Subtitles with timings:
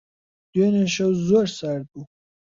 [0.51, 2.03] دوێنێ شەو زۆر سارد بوو.